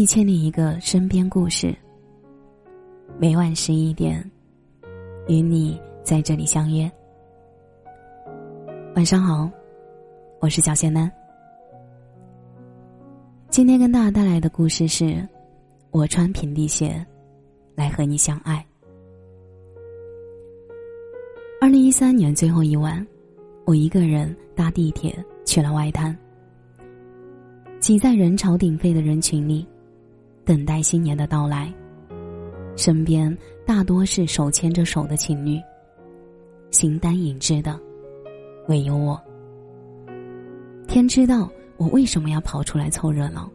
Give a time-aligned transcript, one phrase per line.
[0.00, 1.76] 一千零一个身边故事。
[3.18, 4.18] 每晚十一点，
[5.28, 6.90] 与你在这里相约。
[8.96, 9.50] 晚上好，
[10.40, 11.12] 我是小仙丹。
[13.50, 15.22] 今天跟大家带来的故事是：
[15.90, 17.06] 我穿平底鞋
[17.74, 18.66] 来和你相爱。
[21.60, 23.06] 二零一三年最后一晚，
[23.66, 25.14] 我一个人搭地铁
[25.44, 26.16] 去了外滩，
[27.80, 29.68] 挤在人潮鼎沸的人群里。
[30.50, 31.72] 等待新年的到来，
[32.76, 35.60] 身边大多是手牵着手的情侣，
[36.72, 37.78] 形单影只的，
[38.66, 39.22] 唯有我。
[40.88, 43.48] 天知道我为什么要跑出来凑热闹，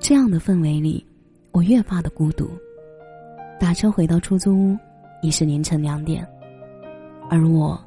[0.00, 1.06] 这样的氛围里，
[1.52, 2.50] 我越发的孤独。
[3.60, 4.76] 打车回到出租屋，
[5.22, 6.26] 已是凌晨两点，
[7.30, 7.80] 而我，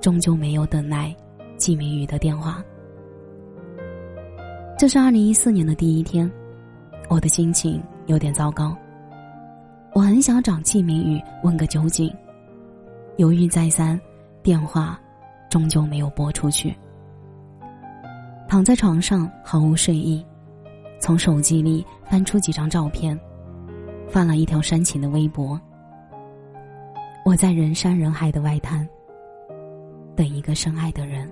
[0.00, 1.14] 终究没有等来
[1.58, 2.64] 季明宇的电话。
[4.78, 6.32] 这是二零一四年的第一天。
[7.10, 8.74] 我的心情有点糟糕，
[9.92, 12.08] 我很想找季明宇问个究竟，
[13.16, 14.00] 犹豫再三，
[14.44, 14.96] 电话
[15.50, 16.72] 终究没有拨出去。
[18.46, 20.24] 躺在床上毫无睡意，
[21.00, 23.18] 从手机里翻出几张照片，
[24.08, 25.60] 发了一条煽情的微博。
[27.24, 28.88] 我在人山人海的外滩，
[30.14, 31.28] 等一个深爱的人。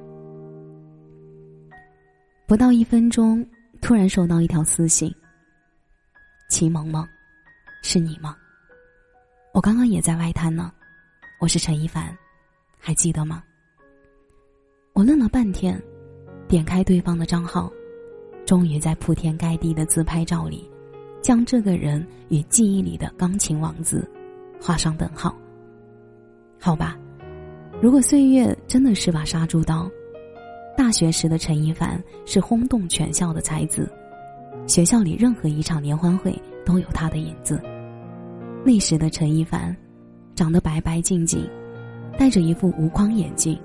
[2.48, 3.46] 不到一分钟，
[3.80, 5.14] 突然收到一条私信。
[6.48, 7.06] 齐萌萌，
[7.82, 8.34] 是你吗？
[9.52, 10.72] 我刚刚也在外滩呢，
[11.38, 12.16] 我是陈一凡，
[12.78, 13.44] 还记得吗？
[14.94, 15.80] 我愣了半天，
[16.48, 17.70] 点开对方的账号，
[18.46, 20.68] 终于在铺天盖地的自拍照里，
[21.20, 24.10] 将这个人与记忆里的钢琴王子
[24.58, 25.36] 画上等号。
[26.58, 26.98] 好吧，
[27.82, 29.88] 如果岁月真的是把杀猪刀，
[30.78, 33.86] 大学时的陈一凡是轰动全校的才子。
[34.68, 37.60] 学校里任何一场联欢会都有他的影子。
[38.64, 39.74] 那时的陈一凡，
[40.34, 41.48] 长得白白净净，
[42.18, 43.58] 戴着一副无框眼镜，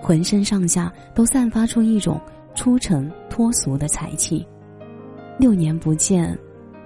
[0.00, 2.20] 浑身上下都散发出一种
[2.54, 4.46] 出尘脱俗的才气。
[5.40, 6.38] 六年不见，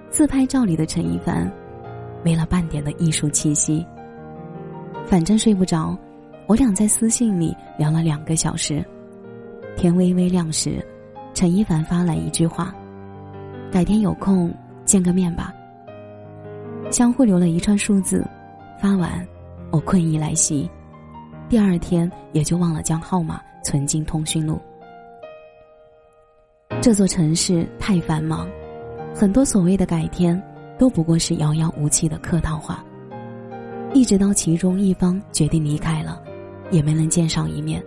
[0.09, 1.49] 自拍照里的陈一凡，
[2.23, 3.85] 没了半点的艺术气息。
[5.05, 5.95] 反正睡不着，
[6.47, 8.83] 我俩在私信里聊了两个小时。
[9.77, 10.83] 天微微亮时，
[11.35, 12.73] 陈一凡发来一句话。
[13.73, 14.53] 改天有空
[14.85, 15.51] 见个面吧。
[16.91, 18.23] 相互留了一串数字，
[18.79, 19.27] 发完，
[19.71, 20.69] 我困意来袭，
[21.49, 24.61] 第二天也就忘了将号码存进通讯录。
[26.81, 28.47] 这座城市太繁忙，
[29.11, 30.39] 很多所谓的改天，
[30.77, 32.85] 都不过是遥遥无期的客套话。
[33.91, 36.21] 一直到其中一方决定离开了，
[36.69, 37.83] 也没能见上一面。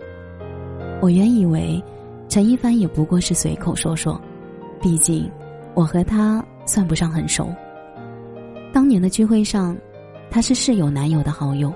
[1.01, 1.81] 我原以为，
[2.27, 4.19] 陈一帆也不过是随口说说，
[4.81, 5.31] 毕竟。
[5.77, 7.53] 我和他算不上很熟。
[8.73, 9.77] 当年的聚会上，
[10.31, 11.71] 他是室友男友的好友。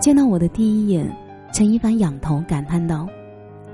[0.00, 1.08] 见到我的第一眼，
[1.52, 3.06] 陈一凡仰头感叹道：“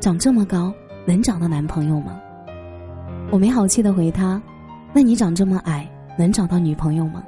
[0.01, 0.71] 长这么高，
[1.07, 2.21] 能找到男朋友吗？”
[3.33, 4.41] 我没好气的回他
[4.93, 7.25] ：“那你长这么矮，能找到女朋友吗？”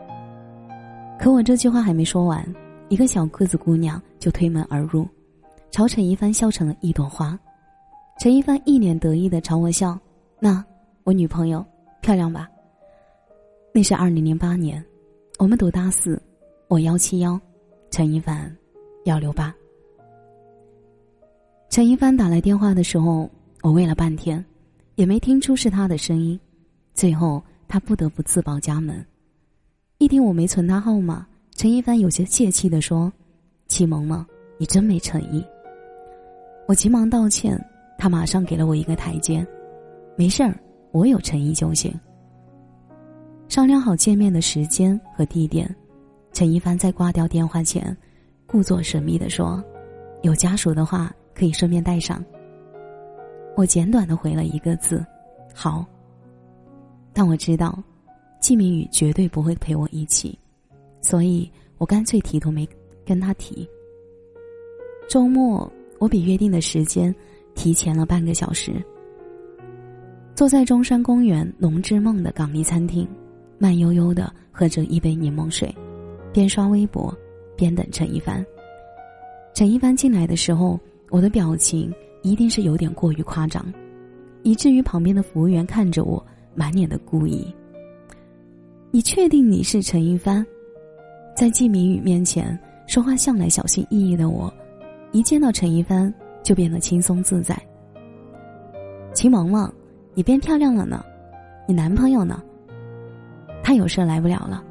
[1.18, 2.46] 可我这句话还没说完，
[2.90, 5.08] 一个小个子姑娘就推门而入，
[5.70, 7.38] 朝陈一帆笑成了一朵花。
[8.18, 9.98] 陈一帆一脸得意的朝我笑
[10.38, 10.62] ：“那
[11.04, 11.64] 我女朋友。”
[12.04, 12.50] 漂亮吧？
[13.72, 14.84] 那是二零零八年，
[15.38, 16.20] 我们读大四，
[16.68, 17.40] 我幺七幺，
[17.90, 18.54] 陈一凡
[19.06, 19.54] 幺六八。
[21.70, 23.30] 陈一帆打来电话的时候，
[23.62, 24.44] 我喂了半天，
[24.96, 26.38] 也没听出是他的声音。
[26.92, 29.02] 最后，他不得不自报家门。
[29.96, 31.26] 一听我没存他号码，
[31.56, 33.10] 陈一帆有些泄气的说
[33.66, 34.22] ：“启萌萌，
[34.58, 35.42] 你真没诚意。”
[36.68, 37.58] 我急忙道歉，
[37.96, 39.44] 他马上给了我一个台阶
[40.18, 40.54] ：“没事儿。”
[40.94, 41.92] 我有诚意就行。
[43.48, 45.68] 商量好见面的时间和地点，
[46.32, 47.94] 陈一帆在挂掉电话前，
[48.46, 49.62] 故作神秘的说
[50.22, 52.24] ：“有家属的话，可以顺便带上。”
[53.56, 55.04] 我简短的回了一个字
[55.52, 55.84] ：“好。”
[57.12, 57.76] 但我知道，
[58.38, 60.38] 季明宇绝对不会陪我一起，
[61.00, 62.68] 所以我干脆提都没
[63.04, 63.68] 跟他提。
[65.08, 67.12] 周末，我比约定的时间
[67.56, 68.80] 提前了半个小时。
[70.34, 73.06] 坐在中山公园龙之梦的港丽餐厅，
[73.56, 75.72] 慢悠悠的喝着一杯柠檬水，
[76.32, 77.16] 边刷微博，
[77.56, 78.44] 边等陈一帆。
[79.54, 80.78] 陈一帆进来的时候，
[81.10, 83.64] 我的表情一定是有点过于夸张，
[84.42, 87.46] 以至于旁边的服务员看着我，满脸的故意。
[88.90, 90.44] 你确定你是陈一帆？
[91.36, 92.58] 在季明宇面前
[92.88, 94.52] 说话向来小心翼翼的我，
[95.12, 97.56] 一见到陈一帆就变得轻松自在。
[99.14, 99.72] 秦萌萌。
[100.14, 101.04] 你变漂亮了呢，
[101.66, 102.40] 你男朋友呢？
[103.62, 104.62] 他有事来不了了，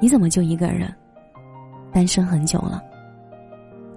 [0.00, 0.92] 你怎么就一个人？
[1.92, 2.82] 单身很久了。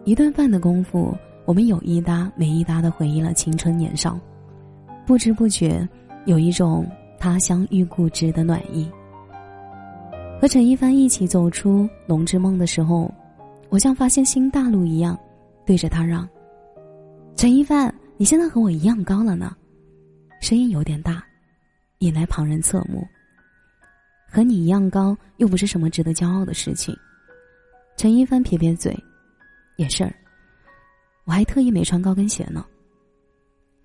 [0.04, 4.20] 一顿饭的功夫，我们有一搭没一搭的回忆了青春年少，
[5.08, 5.88] 不知不觉
[6.26, 6.86] 有一种
[7.18, 8.88] 他乡遇故知的暖意。
[10.40, 13.12] 和陈一帆一起走出龙之梦的时候，
[13.70, 15.18] 我像发现新大陆一样，
[15.66, 16.30] 对着他嚷
[17.36, 19.56] ：“陈一帆，你现在和我一样高了呢。”
[20.46, 21.26] 声音有点大，
[22.02, 23.04] 引来旁人侧目。
[24.28, 26.96] 和你一样高，又不是什么值得骄傲的事情。
[27.98, 28.96] 陈一帆撇撇嘴，
[29.76, 30.14] 也是儿。
[31.24, 32.64] 我还特意没穿高跟鞋呢。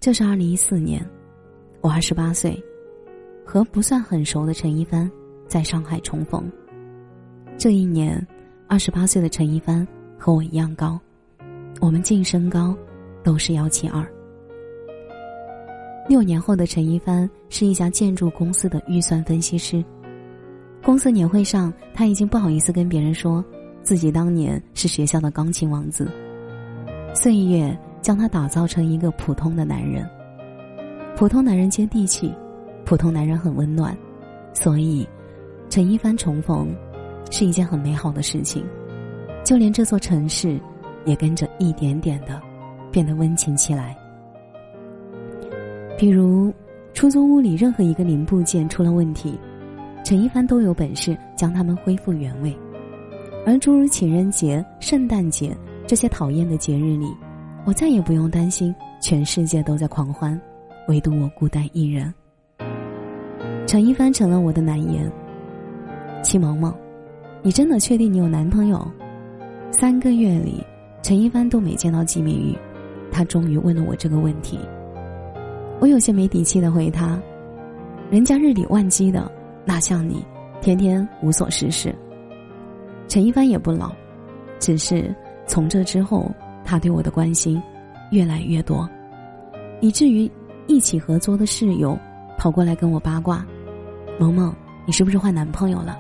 [0.01, 1.03] 这是二零一四年，
[1.81, 2.63] 我二十八岁，
[3.43, 5.11] 和不算很熟的陈一帆
[5.49, 6.47] 在上海重逢。
[7.57, 8.23] 这一年，
[8.69, 11.01] 二十八岁的陈一帆和我一样高，
[11.81, 12.77] 我们净身高
[13.25, 14.07] 都是幺七二。
[16.11, 19.85] 六年后的陈一帆是一家建筑公司的预算分析师。
[20.83, 23.45] 公司年会上，他已经不好意思跟别人说。
[23.85, 26.11] 自己当年是学校的钢琴王子，
[27.15, 30.05] 岁月将他打造成一个普通的男人。
[31.17, 32.35] 普通男人接地气，
[32.85, 33.97] 普通男人很温暖，
[34.53, 35.09] 所以
[35.69, 36.75] 陈一帆重逢
[37.31, 38.67] 是一件很美好的事情。
[39.45, 40.61] 就连这座城市
[41.05, 42.43] 也跟着一点点的
[42.91, 43.97] 变得温情起来。
[46.01, 46.51] 比如，
[46.95, 49.39] 出租屋里任何一个零部件出了问题，
[50.03, 52.57] 陈一帆都有本事将它们恢复原位。
[53.45, 55.55] 而诸如情人节、圣诞节
[55.87, 57.15] 这些讨厌的节日里，
[57.67, 60.41] 我再也不用担心全世界都在狂欢，
[60.89, 62.15] 唯独我孤单一人。
[63.67, 65.07] 陈一帆成了我的难言。
[66.23, 66.75] 戚萌萌，
[67.43, 68.91] 你真的确定你有男朋友？
[69.71, 70.65] 三个月里，
[71.03, 72.57] 陈一帆都没见到季明宇，
[73.13, 74.59] 他终于问了我这个问题。
[75.81, 77.21] 我有些没底气的回他
[78.11, 79.31] ：“人家日理万机的，
[79.65, 80.25] 哪像你，
[80.61, 81.95] 天天无所事事。”
[83.09, 83.91] 陈一帆也不老，
[84.59, 85.13] 只是
[85.47, 86.31] 从这之后，
[86.65, 87.61] 他对我的关心
[88.11, 88.89] 越来越多，
[89.81, 90.31] 以至于
[90.67, 91.99] 一起合作的室友
[92.37, 93.45] 跑过来跟我八卦
[94.21, 94.55] ：“萌萌，
[94.87, 95.99] 你是不是换男朋友了？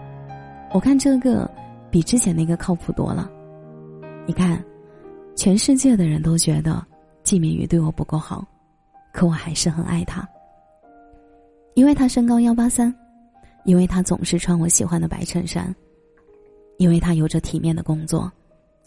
[0.72, 1.50] 我看这个
[1.90, 3.28] 比之前那个靠谱多了。
[4.26, 4.62] 你看，
[5.34, 6.84] 全世界的人都觉得
[7.22, 8.44] 季明宇对我不够好，
[9.12, 10.28] 可我还是很爱他，
[11.74, 12.94] 因为他身高幺八三，
[13.64, 15.74] 因为他总是穿我喜欢的白衬衫。”
[16.78, 18.32] 因为他有着体面的工作，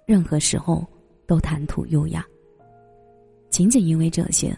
[0.08, 0.84] 任何时候
[1.28, 2.26] 都谈吐优雅。
[3.52, 4.58] 仅仅因为这些，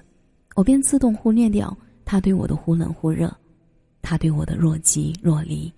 [0.55, 3.29] 我便自动忽略掉他对我的忽冷忽热，
[4.01, 5.69] 他对我的若即若离。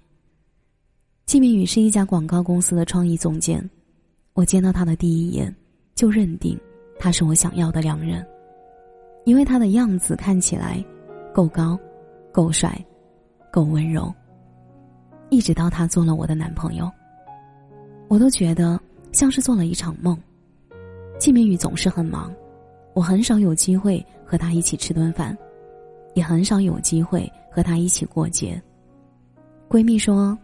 [1.25, 3.67] 季明宇是一家广告公司的创意总监，
[4.33, 5.51] 我见到他的第一眼，
[5.95, 6.55] 就认定
[6.99, 8.23] 他是我想要的良人，
[9.27, 10.81] 因为他的样子看起来
[11.33, 11.77] 够高、
[12.31, 12.81] 够帅、
[13.51, 14.09] 够温柔。
[15.29, 16.89] 一直到他做了我的男朋友。
[18.07, 18.79] 我都觉得
[19.11, 20.17] 像是做了一场梦。
[21.19, 22.33] 季明宇总是很忙，
[22.93, 25.37] 我很少有机会和他一起吃顿饭，
[26.13, 28.61] 也很少有机会和他一起过节。
[29.67, 30.37] 闺蜜说，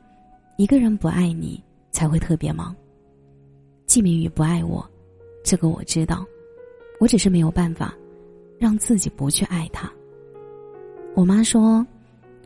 [0.57, 2.75] 一个人不爱你才会特别忙。
[3.85, 4.85] 季明宇不爱我，
[5.41, 6.25] 这个我知道，
[6.99, 7.95] 我只是没有办法
[8.63, 9.91] 让自己不去爱他。
[11.13, 11.85] 我妈说，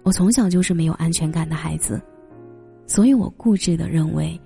[0.02, 2.02] 我从小就是没有安全感的孩子，
[2.88, 4.40] 所以我固执的认为。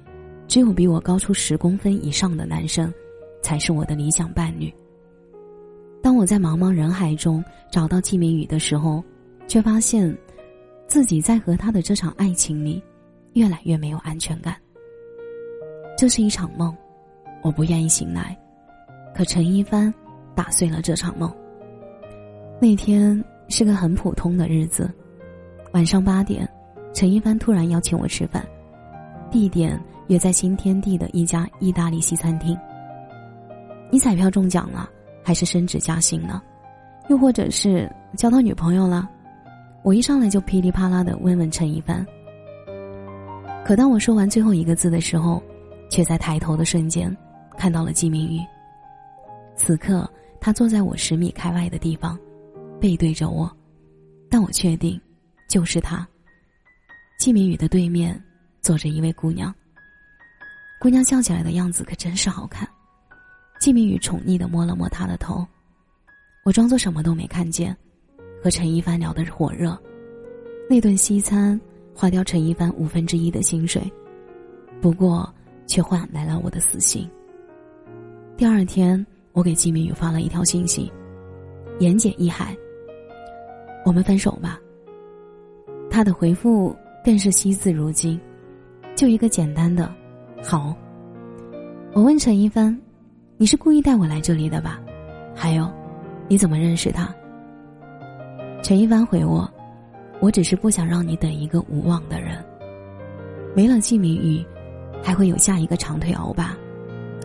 [0.50, 2.94] 只有比我高出十公分以上的男生，
[3.42, 4.70] 才是我的理想伴侣。
[6.04, 9.02] 当我在茫茫人海中找到季明宇的时候，
[9.48, 10.14] 却发现
[10.88, 12.84] 自己在和他的这场爱情里，
[13.32, 14.58] 越来越没有安全感。
[15.98, 16.76] 这是一场梦，
[17.42, 18.38] 我不愿意醒来。
[19.16, 19.94] 可陈一帆
[20.36, 21.34] 打碎了这场梦。
[22.62, 24.88] 那天是个很普通的日子，
[25.74, 26.48] 晚上八点，
[26.94, 28.46] 陈一帆突然邀请我吃饭。
[29.32, 32.56] 地点约在新天地的一家意大利西餐厅。
[33.90, 34.88] 你彩票中奖了，
[35.24, 36.40] 还是升职加薪呢？
[37.10, 39.10] 又或者是交到女朋友了？
[39.82, 42.06] 我一上来就噼里啪啦的问问陈一帆。
[43.66, 45.42] 可当我说完最后一个字的时候，
[45.90, 47.18] 却在抬头的瞬间
[47.58, 48.40] 看到了季明宇。
[49.56, 50.08] 此刻
[50.40, 52.16] 他坐在我十米开外的地方，
[52.82, 53.50] 背对着我，
[54.30, 55.00] 但我确定，
[55.48, 56.06] 就是他。
[57.18, 58.22] 季明宇的对面。
[58.62, 59.52] 坐着一位姑娘。
[60.80, 62.70] 姑娘笑起来的样子可真是好看。
[63.60, 65.44] 季明宇宠溺的摸了摸她的头，
[66.46, 67.76] 我装作什么都没看见，
[68.40, 69.76] 和陈一帆聊得火热。
[70.70, 71.60] 那顿西餐
[71.92, 73.82] 花掉陈一帆五分之一的薪水，
[74.80, 75.28] 不过
[75.66, 77.10] 却换来了我的死心。
[78.38, 80.94] 第二天，我给季明宇发了一条信息
[81.82, 82.56] ：“言简意赅，
[83.86, 84.60] 我们分手吧。”
[85.90, 86.76] 他的回复。
[87.04, 88.22] 更是惜字如金，
[88.96, 89.92] 就一个简单的
[90.44, 90.72] “好”。
[91.94, 92.80] 我问陈一帆
[93.38, 94.80] ：“你是故意带我来这里的吧？
[95.34, 95.68] 还有，
[96.28, 97.12] 你怎么认识他？”
[98.62, 99.52] 陈一帆回我
[100.22, 102.38] ：“我只是不想让你等一个无望的人。
[103.56, 104.46] 没了季明宇，
[105.02, 106.56] 还会有下一个长腿欧巴。”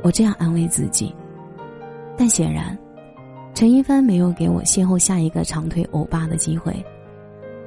[0.03, 1.15] 我这样安慰自己。
[2.17, 2.75] 但显然，
[3.57, 6.77] 陈一帆没有给我邂逅下一个长腿欧巴的机会。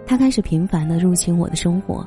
[0.05, 2.05] 他开始频繁的入侵我的生活，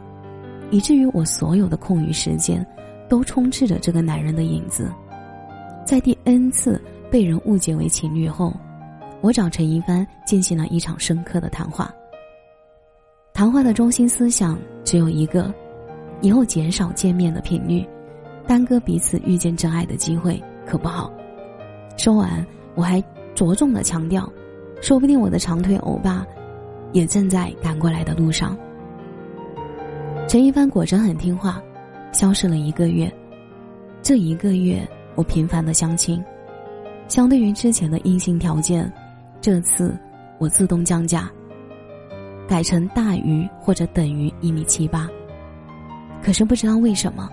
[0.70, 2.64] 以至于我所有的空余时间，
[3.08, 4.88] 都充斥着这个男人的影子。
[5.84, 8.54] 在第 N 次被人误解为情侣后，
[9.20, 11.92] 我找陈一帆进行了一场深刻的谈话。
[13.34, 15.52] 谈话的中心思想只有一个：
[16.20, 17.84] 以后减少见面的频率，
[18.46, 21.12] 耽搁彼此遇见真爱的机会，可不好。
[21.96, 22.46] 说完，
[22.76, 23.02] 我还
[23.34, 24.30] 着重的强调，
[24.80, 26.26] 说不定我的长腿欧巴，
[26.92, 28.56] 也正在赶过来的路上。
[30.28, 31.62] 陈一帆果真很听话，
[32.12, 33.12] 消失了一个月。
[34.02, 36.22] 这一个月，我频繁的相亲，
[37.08, 38.90] 相对于之前的硬性条件，
[39.40, 39.96] 这次
[40.38, 41.30] 我自动降价，
[42.48, 45.08] 改成大于或者等于一米七八。
[46.22, 47.28] 可是不知道为什么，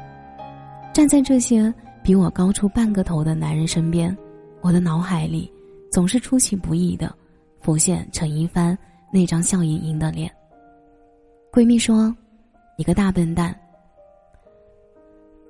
[0.94, 4.16] 站在这些比我高出半个头的男人身边。
[4.62, 5.50] 我的脑海里
[5.92, 7.14] 总是出其不意的
[7.60, 8.78] 浮现陈一帆
[9.12, 10.32] 那张笑盈盈的脸。
[11.52, 12.16] 闺蜜说
[12.78, 13.60] ：“你个大笨蛋，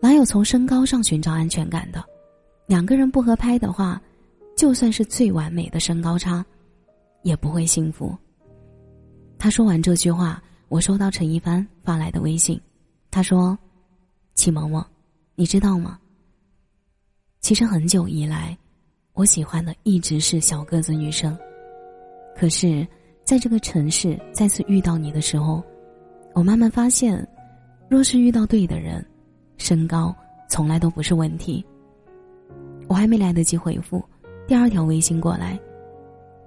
[0.01, 2.03] 哪有从身高上寻找安全感的？
[2.65, 4.01] 两个人不合拍的话，
[4.55, 6.45] 就算是最完美的身高差，
[7.23, 8.17] 也不会幸福。”
[9.37, 12.59] 她说完这句话，我收到陈一帆发来的微信，
[13.11, 13.57] 他说
[14.35, 14.85] ：“启萌萌，
[15.35, 15.99] 你知道吗？
[17.41, 18.57] 其实很久以来。”
[19.19, 21.37] 我喜欢的一直是小个子女生，
[22.37, 22.87] 可是，
[23.25, 25.61] 在这个城市再次遇到你的时候，
[26.33, 27.27] 我慢慢发现，
[27.89, 29.05] 若是遇到对的人，
[29.57, 30.15] 身高
[30.47, 31.65] 从来都不是问题。
[32.87, 34.01] 我还没来得及回复，
[34.47, 35.59] 第二条微信过来，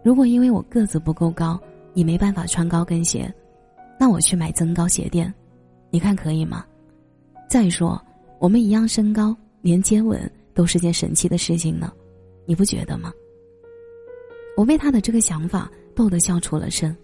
[0.03, 1.61] 如果因为我个子不够高，
[1.93, 3.31] 你没办法穿高跟鞋，
[4.01, 5.31] 那我去买增高鞋垫，
[5.91, 6.65] 你看可以吗？
[7.51, 8.03] 再说，
[8.39, 10.19] 我们一样身高，连接吻
[10.55, 11.93] 都是件神奇的事情呢。
[12.45, 13.13] 你不觉得吗？
[14.57, 16.95] 我被他的这个想法逗得笑出了声，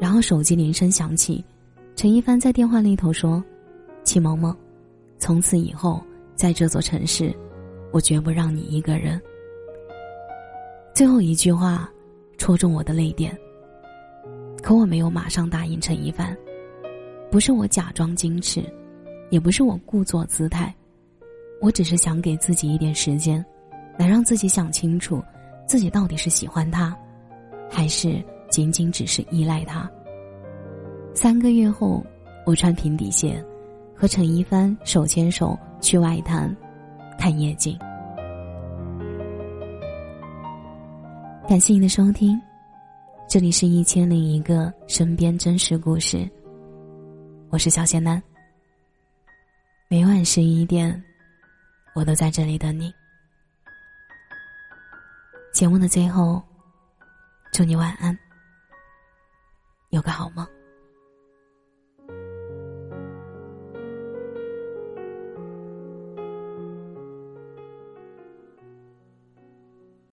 [0.00, 1.44] 然后手机铃声响起，
[1.94, 3.44] 陈一帆在电话那头说
[4.04, 4.56] ：“齐萌萌，
[5.18, 6.02] 从此以后，
[6.34, 7.34] 在这座城市，
[7.92, 9.20] 我绝不让你一个人。”
[10.94, 11.90] 最后一句话
[12.38, 13.36] 戳中我的泪点。
[14.62, 16.36] 可我没有马上答应陈一帆，
[17.30, 18.64] 不是我假装矜持，
[19.30, 20.74] 也不是我故作姿态，
[21.60, 23.44] 我只是想给自己一点时间。
[23.98, 25.22] 来让自己想清楚，
[25.66, 26.96] 自己到底是喜欢他，
[27.70, 29.90] 还是仅仅只是依赖他。
[31.14, 32.04] 三个月后，
[32.44, 33.42] 我穿平底鞋，
[33.94, 36.54] 和陈一帆手牵手去外滩
[37.18, 37.78] 看夜景。
[41.48, 42.38] 感谢您的收听，
[43.28, 46.28] 这里是一千零一个身边真实故事。
[47.48, 48.22] 我是小仙男，
[49.88, 51.02] 每晚十一点，
[51.94, 52.92] 我都在这里等你。
[55.56, 56.42] 节目的最后，
[57.50, 58.18] 祝你晚安，
[59.88, 60.46] 有个好梦。